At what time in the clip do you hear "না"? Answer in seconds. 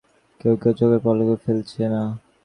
1.93-2.01